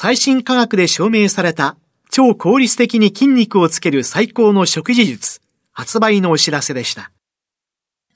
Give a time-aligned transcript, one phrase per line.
[0.00, 1.76] 最新科学で証明された
[2.08, 5.40] 超効率的に筋肉をつける最高の食事術、
[5.72, 7.10] 発売のお知らせでした。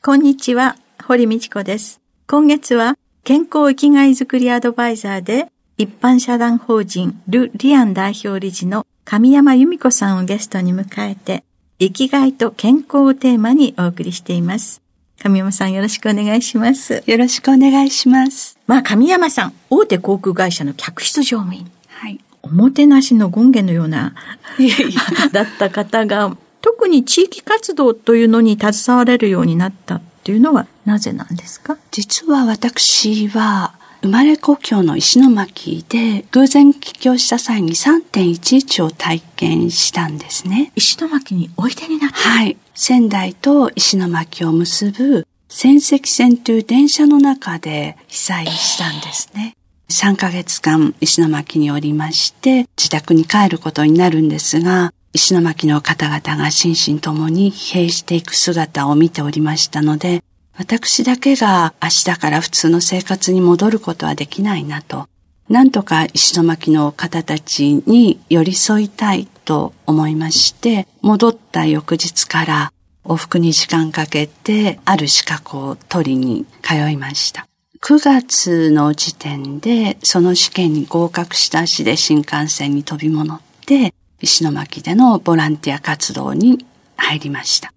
[0.01, 2.01] こんにちは、堀道子です。
[2.29, 11.43] 今月は健康生きがいづくりアドバイザーで、一般社団法人ル・リアン代表理事の神山由美子さんをゲストに迎えて、
[11.81, 14.83] 生きがいと健康をテーマにお送りしています。
[15.23, 17.03] 神山さんよろしくお願いします。
[17.07, 18.59] よろしくお願いします。
[18.67, 21.71] まあ神山さん、大手航空会社の客室乗務員。
[21.89, 22.19] はい。
[22.43, 24.15] おもてなしの権限のような、
[25.31, 31.77] だった方が、特に地域活動というのに携われるようになったっていうのはなぜなんですか？
[31.93, 40.73] 実は私は生まれ故郷の石巻で偶然帰郷した際に3.11を体験したんですね。
[40.75, 42.57] 石巻においでになったはい。
[42.75, 49.55] 仙台と石巻を結ぶ仙石線という電車の中で被災したんですね。
[49.89, 60.25] 3ヶ月間石巻におりまして自宅に帰ることになるんですが石巻の方々が心身ともに疲弊していく姿を見ておりましたので、
[60.57, 65.09] 私だけが明日から普通の生活に戻ることはできないなと、
[65.49, 72.73] なんとか石巻の方たちに寄り添いたいと思いまして、戻った翌日から
[73.05, 77.47] 往復に時間かけてある資格を取りに通いました。
[77.81, 86.65] 9月の時点でその試験に合格した足で新幹線に飛び戻って石巻でのボランティア活動に
[86.97, 87.73] 入りました。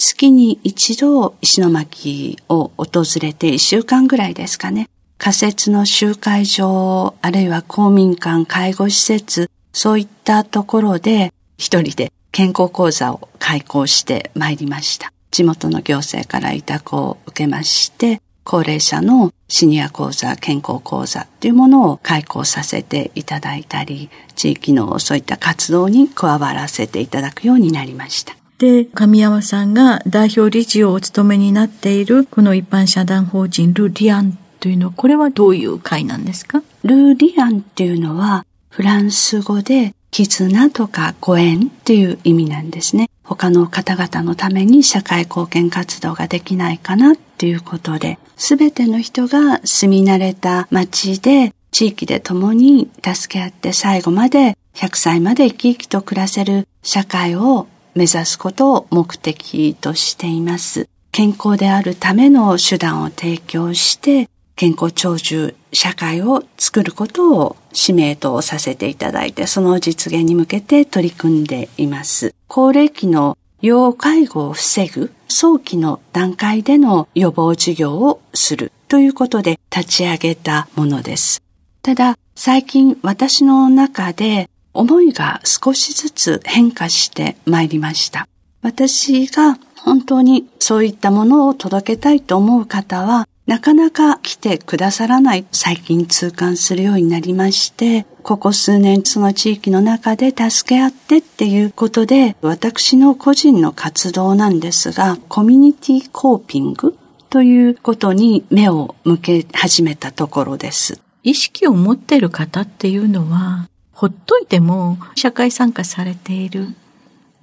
[0.00, 4.88] 月に一度石巻を訪れて一週間ぐらいですかね。
[5.18, 15.12] 仮設の集会場、あるいは公民館、介護施設、そういったところで一人で健康講座を開講してまいりました。
[15.30, 28.39] 地元の行政から委託を受けまして、高齢者のシニア講座、健康講座というものを開講させていただいたり、地域のそういった活動に加わらせていただくようになりました。
[28.60, 36.62] で、神山さんが代表理事をお務めになっている、この一般社団法人ル・リアンというのは、これはどういう会なんですか？
[36.84, 43.08] ル・リアンっていうのは、フランス語で絆とかご縁っていう意味なんですね。
[43.24, 60.88] 他の方々のために社会貢献活動ができないかなっていうことで、すべての人が住み慣れた街で、地域で共に助け合って最後まで100歳まで生き生きと暮らせる社会を目指すことを目的としています。
[61.12, 72.34] 健康であるための手段を提供して、健康長寿社会を作ることを使命とさせていただいて、その実現に向けて取り組んでいます。
[72.46, 81.42] 高齢期の要介護を防ぐ早期の段階での予防事業をするということで立ち上げたものです。
[81.82, 88.26] ただ、最近私の中で思いが少しずつ変化してまいりました。
[88.62, 106.96] 私が本当にそういったものを届けたいと思う方は、なかなか来てくださらない最近痛感するようになりまして、ここ数年その地域の中で助け合ってっていうことで、私の個人の活動なんですが、コミュニティコーピング
[107.30, 111.00] ということに目を向け始めたところです。
[111.22, 113.69] 意識を持っている方っていうのは、
[114.00, 116.68] ほっといても社会参加されている、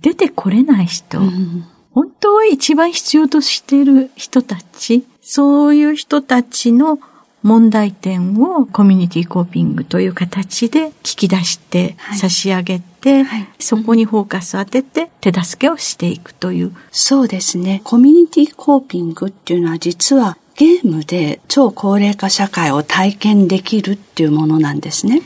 [0.01, 6.97] 出てこれない人、うん、本当は一番必要としている人たち、そういう人たちの
[7.43, 16.75] 問題点をコミュニティコーピングという形で聞き出して差し上げて、はいはい、そこにフォーカスを当てて手助けをしていくという。
[16.91, 17.81] そうですね。
[17.83, 25.21] コミュニティコーピングっていうのは実はゲームで超高齢化社会を体験できるっていうものなんですね。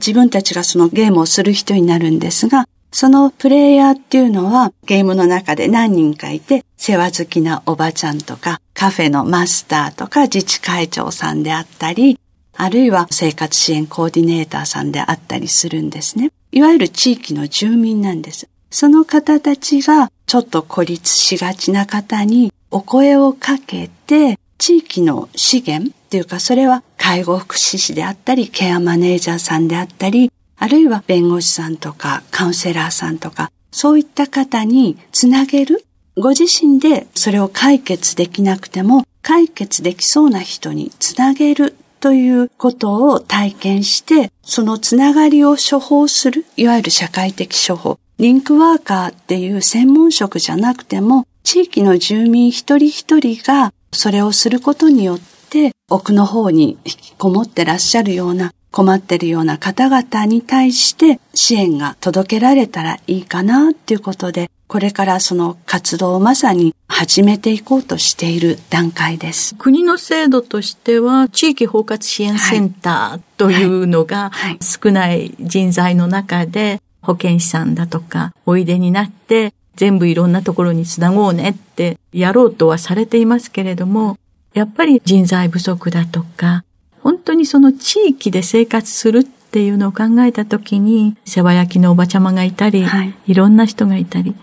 [0.00, 12.18] 自分たちがそのゲームをする人になるんですが、そのプレイヤーっていうのはゲームの中で何人かいて、世話好きなおばちゃんとか、カフェのマスターとか自治会長さんであったり、
[12.56, 16.30] あるいは生活支援コーディネーターさんであったりするんですね。
[16.52, 18.48] いわゆる地域の住民なんです。
[18.70, 35.84] その方たちがちょっと孤立しがちな方にお声をかけて、地域の資源っていうか、それは介護福祉士であったり、ケアマネージャーさんであったり、あるいは弁護士さんとかカウンセラーさんとか、そういった方につなげる。
[36.16, 47.98] ご自身でそれを解決できなくても、解決できそうな人につなげるということを体験して、そのつながりを処方する、いわゆる社会的処方。
[48.18, 69.56] リンクワーカーっていう専門職じゃなくても、地域の住民一人一人がそれをすることによってて、奥の方に引きこもってらっしゃるような困ってるような方々に対して支援が届けられたらいいかなっていうことで、これからその活動をまさに始めていこうとしている段階です。
[69.56, 74.30] 国の制度としては、地域包括支援センターというのが
[74.60, 84.18] 少ない人材の中で、保健師さんだとかおいでになって、全部いろんなところにつなごうねってやろうとはされていますけれども、
[84.54, 86.64] やっぱり人材不足だとか、
[87.00, 94.34] 本当にその地域で生活するっていうのを考えたときに、世話焼きのおばちゃまがいたり、はい、いろんな人がいたり、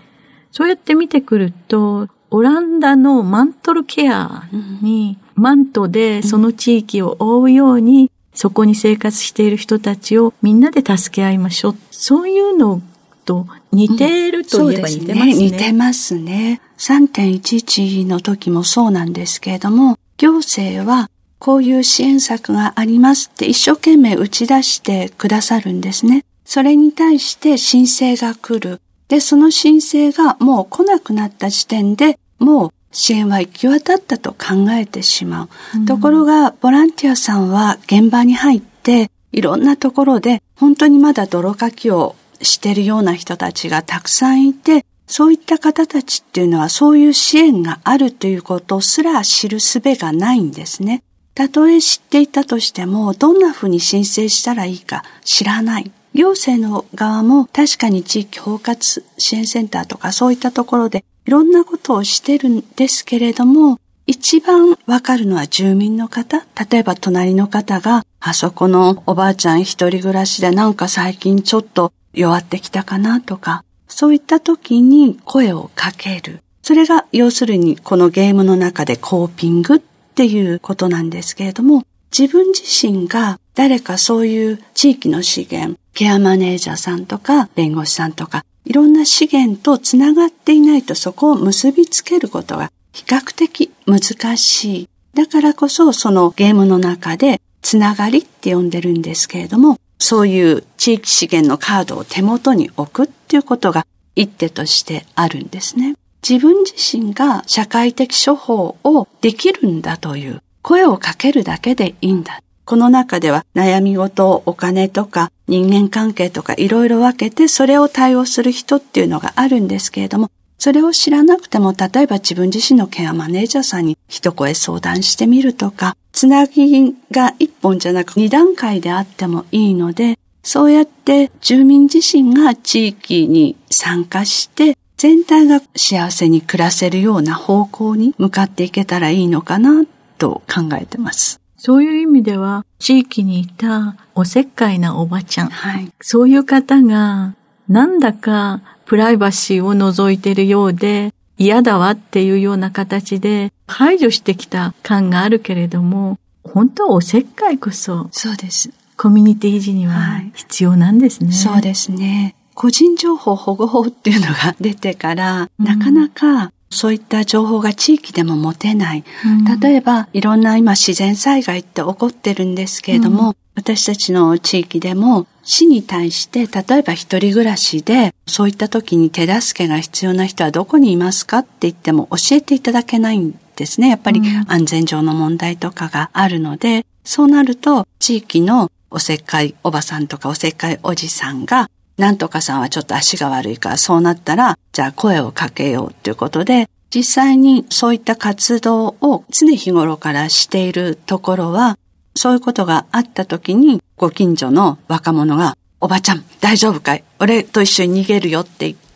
[0.50, 4.44] そうやって見てくると、オランダのマントルケア
[4.82, 11.76] に、マントでその地域を覆うように、そこに生活している人たちをみんなで助け合いましょう。
[11.90, 12.82] そういうの
[13.24, 15.22] と似ているといえば似てますね。
[15.22, 16.60] うん、ね似てますね。
[16.78, 26.24] 3.11の時もそうなんですけれども、行政はこういう支援策がありますって一生懸命打ち出してくださるんですね。
[26.44, 28.80] それに対して申請が来る。
[29.08, 35.48] で、その申請がもう来なくなった時点でもう支援は行き渡ったと考えてしまう。
[35.76, 51.02] うん、ところが、ボランティアさんは現場に入って、いろんなところで本当にまだ泥かきをしてるような人たちがたくさんいて、そういった方たちっていうのはそういう支援があるということすら知るすべがないんですね。
[51.34, 55.90] たとえ知っていたとしても、どんなふうに申請したらいいか知らない。
[56.14, 66.44] 行政の側も確かに地域包括支援センターとかそういったところでいろんなことをしてるんですけれども、一番わかるのは住民の方。
[66.70, 76.40] 例えば隣の方が、あそこのおばあちゃん一人暮らしでなんか最近ちょっと弱ってきたかなとか、そういった時に声をかける。
[76.62, 79.78] それが要するにこのゲームの中でコーピングっ
[80.14, 81.84] ていうことなんですけれども、
[82.16, 94.88] 自分自身が誰かそういう地域の資源、ケアマネージャーさんとか弁護士さんとか、いろんな資源とつながっていないとそこを結びつけることが比較的難しい。
[95.14, 105.94] だからこそそのゲームの中でつながりって呼んでるんですけれども、そういう地域資源のカードを手元に置くっていうことが一手としてあるんですね。
[106.28, 112.40] 自分自身が社会的処方をできるんだという声をかけるだけでいいんだ。
[112.64, 139.84] この中では悩み事を、お金とか人間関係とかいろいろ分けてそれを対応する人っていうのがあるんですけれども、それを知らなくても、例えば自分自身のケアマネージャーさんに一声相談してみるとか、つなぎが一本じゃなく二段階であってもいいので、そうやって住民自身が地域に参加して、全体が幸せに暮らせるような方向に向かっていけたらいいのかな
[140.18, 141.40] と考えてます。
[141.56, 147.36] そういう意味では、地域にいたおせっかいなおばちゃん、はい、そういう方が、
[147.68, 158.08] なんだかプライバシーを除いているようで、嫌だわっていうような形で排除してきた感があるけれども、本当はおせっかいこそ。
[158.10, 158.70] そうです。
[158.96, 161.28] コミュニティ維持には必要なんですね。
[161.28, 162.34] はい、そうですね。
[162.54, 169.04] 個人情報保護法っていうのが出てから、うん、なかなかそういった情報が地域でも持てない。
[169.24, 183.90] うん、例えば、いろんな今自然災害って起こってるんですけれども、うん、私たちの地域でも市に対して、例えば一人暮らしで、そういった時に手助けが必要な人はどこにいますかって言っても教えていただけないんですね。
[183.90, 201.76] やっぱり安全上の問題とかがあるので、そうなると地域のおせっかいおばさんとかおせっかいおじさんがなんとかさんはちょっと足が悪いから、そうなったら、じゃあ声をかけようということで、実際にそういった活動を常日頃からしているところは、
[202.14, 207.04] そういうことがあった時に、ご近所の若者が、おばちゃん大丈夫かい？
[207.18, 208.87] 俺と一緒に逃げるよって言って、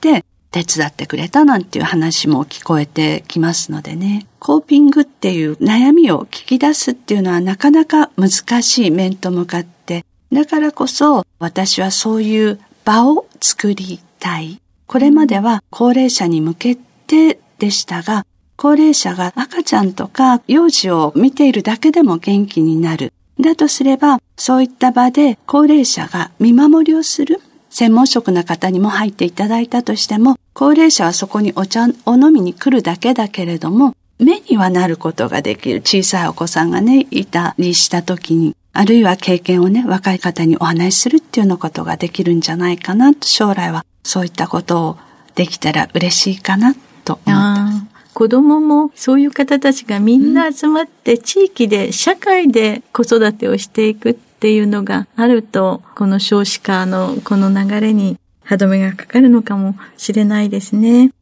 [0.53, 4.27] 手伝ってくれたなんていう話も聞こえてきますのでね。
[4.39, 14.61] コーピングっていう悩みを聞き出すっていうのはなかなか難しい面と向かって、だからこそ私はそういう場を作りたい。
[14.87, 23.15] これまでは高齢者に向けてでしたが、高齢者が赤ちゃんとか幼児を見ているだけでも元気になる。
[23.41, 27.41] だとすれば、そういった場で高齢者が見守りをする。
[27.73, 44.97] 専門職の方にも入っていただいたとしても、高齢者はそこにお茶を飲みに来るだけだけれども、目にはなることができる小さいお子さんがね、いたりした時に、あるいは経験をね、若い方にお話しするっていうようなことができるんじゃないかなと、将来はそういったことを
[45.35, 46.75] できたら嬉しいかな
[47.05, 47.87] と思ってます。
[48.13, 61.13] 子供もそういう方たちがみんな集まって地域で社会で子育てをしていくっていうのがあると、この少子化のこの流れに歯止めがかかるのかもしれないですね。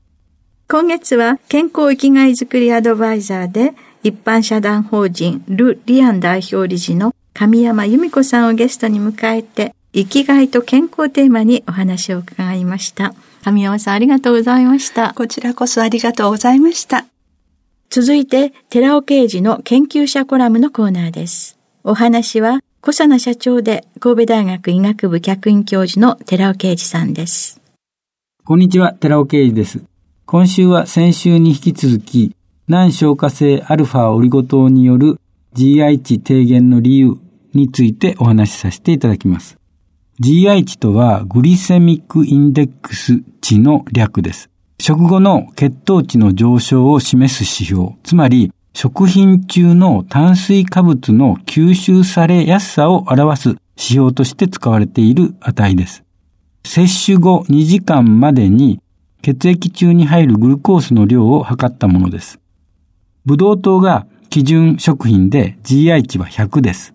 [0.70, 13.12] 今月は健康生きがいづくりアドバイザーで一般社団法人ル・リアン代表理事の神山由美子さんをゲストに迎えて生きがいと健康テーマにお話を伺いました。
[13.44, 15.12] 神山さんありがとうございました。
[15.12, 17.04] こちらこそありがとうございました。
[17.90, 21.58] 続いて、寺尾刑事の研究者コラムのコーナーです。
[21.82, 27.60] お話は、小佐奈社長で神戸大学医学部客員教授の寺尾啓二さんです。
[28.42, 29.82] こんにちは、寺尾啓二です。
[30.24, 32.34] 今週は先週に引き続き、
[32.68, 35.20] 難消化性アルファオリゴ糖による
[35.54, 37.18] GI 値低減の理由
[37.52, 39.58] についてお話しさせていただきます。
[40.22, 44.48] GI 値とはグリセミックインデックス値の略です。
[44.80, 56.04] 食後の血糖値の上昇を示す指標、つまり食品中の炭水化物の吸収されやすさを表す指標として使われている値です。
[56.64, 58.80] 摂取後2時間までに
[59.22, 62.38] 血液中に入るグルコースの量を測ったものです。
[63.26, 66.94] ブドウ糖が基準食品で GI 値は100です。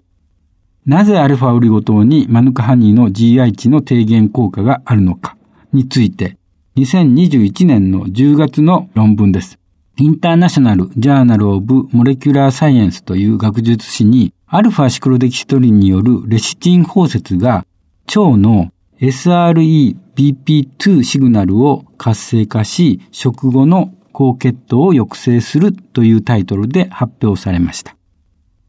[0.85, 5.35] なぜアルファオリゴ糖にマヌカハニーの GI 値の低減効果があるのか
[5.73, 6.37] について、
[6.77, 9.59] 2021年の10月の論文です。
[9.97, 17.65] インターナショナル・ジャーナル・オブ・モレキュラー・サイエンスという学術誌に、アルファシクロデキストリンによるレシチン包摂が
[18.07, 27.95] 腸の SREBP2 シグナルを活性化し、食後の高血糖を抑制するというタイトルで発表されました。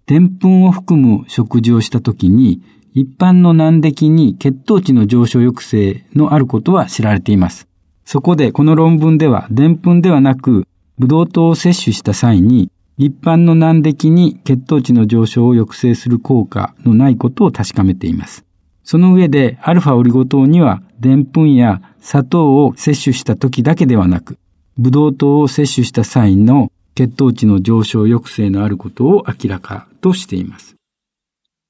[0.07, 2.63] でんぷんを含む食事をした時に、
[2.95, 7.67] 一般の難敵に血糖値の上昇抑制のあることは知られています。
[8.05, 18.45] そこでこの論文では、でんぷんではなく、ブドウ糖を摂取した際に、一般の難敵に血糖値の上昇を抑制する効果のないことを確かめています。
[18.83, 24.39] その上で、アルファオリゴ糖には、でんぷんや砂糖を摂取した時だけではなく、
[24.79, 30.77] ブドウ糖を摂取した際の血糖値の上昇抑制のあることを明らかとしています。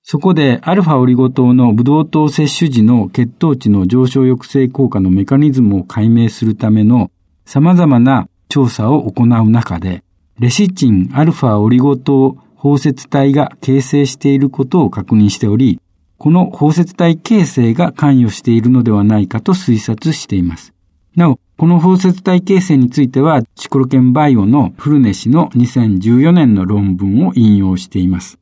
[0.04, 7.11] そこで、アルファオリゴ糖のブドウ糖摂取時の血糖値の上昇抑制効果のメカニズムを解明するための
[7.45, 10.03] 様々な調査を行う中で、
[10.38, 15.81] レシチンアルファオリゴ糖包摂体が形成していることを確認しており、
[16.19, 20.73] この包摂体形成が関与しているのではないかと推察しています。
[21.15, 28.38] なお、この包摂体形成については、シクロケンバイオのフルネ氏の2014年の論文を引用しています。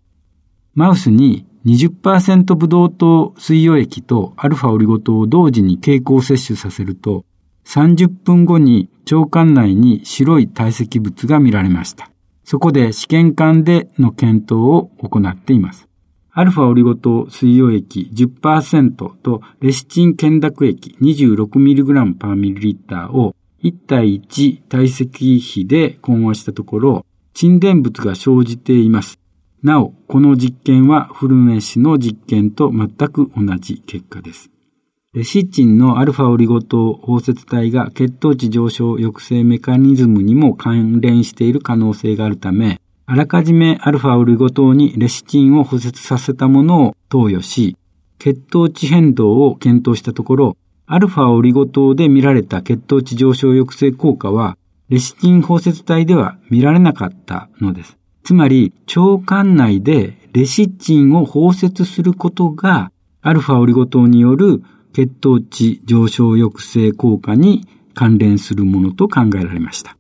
[0.75, 7.25] マウスに20%ブドウ糖水溶液とアルファオリゴ糖を同時に経口摂取させると、
[7.67, 12.11] 30分後に腸管内に白い堆積物が見られました。
[12.45, 15.89] そこで試験管での検討を行っています。
[16.33, 29.19] アルファオリゴ糖水溶液10%とレシチン懸濁液 26mg パーミリリッターを1対1体積比で混和したところ、沈殿物が生じています。
[29.63, 34.51] なお、この実験はフルメ氏の実験と全く同じ結果です。
[35.15, 47.77] レシチンのアルファオリゴ糖包摂体が血糖値上昇抑制メカニズムにも関連している可能性があるため、あらかじめアルファオリゴ糖にレシチンを補接させたものを投与し、
[48.19, 50.57] 血糖値変動を検討したところ、
[50.87, 57.97] アルファオリゴ糖で見られた血糖値上昇抑制効果は、レシチン包摂体では見られなかったのです。
[58.25, 62.91] つまり、腸管内でレシチンを包摂することが、
[63.23, 69.97] アルファオリゴ糖による血糖値上昇抑制効果に関連するものと考えられました。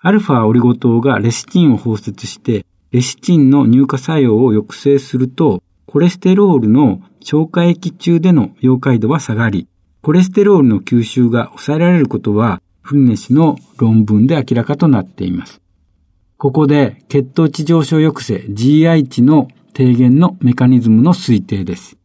[0.00, 9.68] アルファオリゴ糖がレシチンを包摂して、レシチンの乳化作用を抑制すると、コレステロールの消化液中での溶解度は下がり、
[10.00, 15.60] コレステロールの吸収が抑えられることは、フルネスの論文で明らかとなっています。
[16.38, 21.96] ここで血糖値上昇抑制 GI 値の低減のメカニズムの推定です。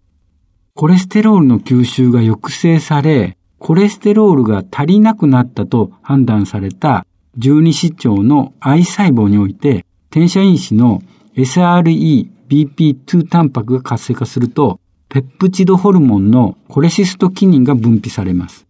[0.81, 7.05] コレステロールの吸収が抑制され、コレステロールが足りなくなったと判断された
[7.37, 11.03] 十二指腸の癌細胞において、転写因子の
[11.35, 18.65] SREBP2 タンパクが活性化すると、ペプチドホルモンのコレシストキニンが分泌されます。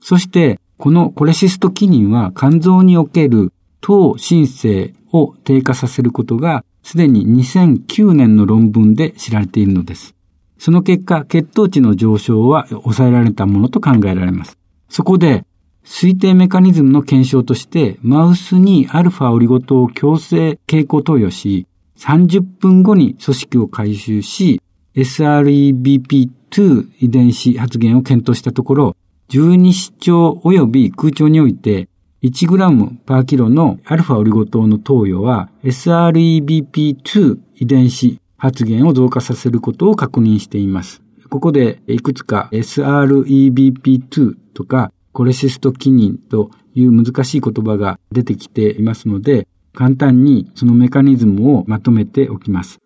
[0.00, 10.17] そして、このコレシストキニンは肝臓における糖申請を低下させることがすでに2009年の論文で知られているのです。
[10.58, 14.58] その結果、血糖値の上昇は抑えられたものと考えられます。
[14.88, 15.44] そこで、
[15.84, 21.66] 推定メカニズムの検証として、マウスにアルファオリゴ糖を強制経口投与し、
[21.98, 24.60] 30分後に組織を回収し、
[24.94, 28.96] SREBP2 遺伝子発現を検討したところ、
[29.28, 31.88] 十二指腸及び空調において
[32.22, 41.02] 1g パーキロのアルファオリゴ糖の投与は SREBP2 遺伝子発現を増加させることを確認しています。
[41.28, 52.78] ここでいくつか SREBP2 とかコレシストキニンという難しい言葉が出てきていますので、簡単にそのメカニズムをまとめておきます。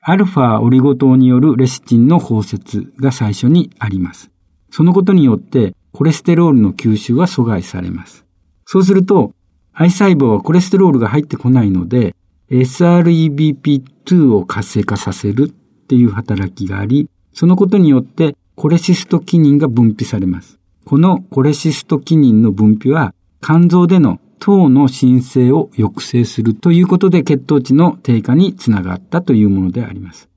[0.00, 4.30] アルファオリゴ糖によるレシチンの包摂が最初にあります。
[4.70, 8.24] そのことによってコレステロールの吸収は阻害されます。
[8.64, 9.32] そうすると、
[9.74, 12.14] 癌細胞はコレステロールが入ってこないので、
[12.50, 20.58] SREBP2 を活性化させるっていう働きがあり、そのことによってコレシストキニンが分泌されます。
[20.84, 30.28] このコレシストキニンの分泌は肝臓での糖の申請を抑制するということで血糖値の低下につながったというものであります。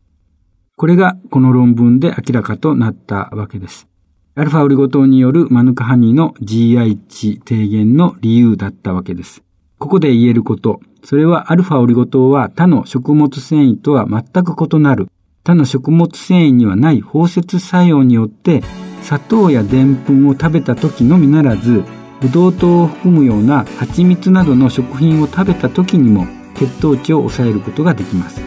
[0.76, 3.88] これがこの論文で明らかとなったわけです。
[4.36, 9.44] アルファオリゴ糖によるマヌカハニーの GI 値低減の理由だったわけです。
[9.82, 15.08] ここで言えること、それはアルファオリゴ糖は他の食物繊維とは全く異なる。
[15.44, 18.62] 他の食物繊維にはない包摂作用によって
[19.02, 21.84] 砂糖やでんぷんを食べた時のみならず
[22.20, 28.40] ブドウ糖を含むような蜂蜜などの食品を食べた時にも血糖値を抑えることができます。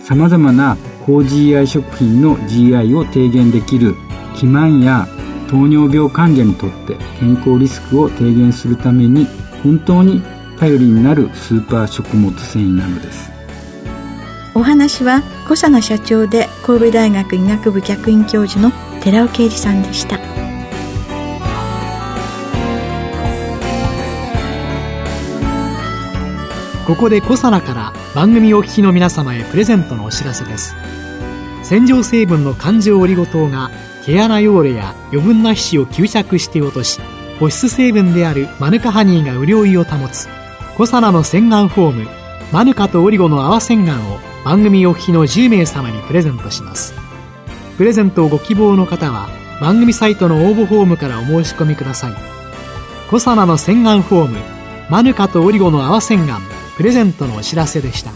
[0.00, 3.94] 様々な高 GI 食品の GI を低減できる
[4.34, 5.08] 肥満や
[5.48, 9.26] 糖尿病患者にとって健康リスクを低減するために
[9.62, 10.22] 本当に
[10.58, 13.30] 頼りになるスーパー食物繊維なのです。
[14.54, 20.18] お話は小佐奈社長で神戸大学医学部客員教授の寺尾啓二さんでした。
[26.86, 30.76] ここで小佐奈から番組お聞きの皆様へプレゼントのお知らせです。
[31.64, 33.70] 洗浄成分の環状オリゴ糖が
[34.04, 37.00] 毛穴汚れや余分な皮脂を吸着して落とし
[37.40, 40.28] 保湿成分であるマヌカハニーが潤いを保つ
[40.76, 42.08] 小佐奈の洗顔フォーム
[42.50, 46.94] マヌカとオリゴの泡洗顔を番組お聞きの10名様にプレゼントします。
[47.76, 49.28] プレゼントをご希望の方は
[49.60, 52.12] 番組サイトの応募フォームからお申し込みください。
[53.08, 54.38] コサナの洗顔フォーム
[54.90, 56.40] マヌカとオリゴの泡洗顔
[56.76, 58.10] プレゼントのお知らせでした。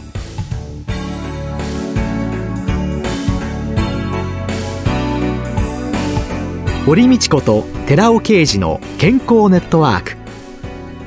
[6.86, 10.16] 堀道子と寺尾啓二の健康ネットワーク。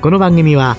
[0.00, 0.78] この番組は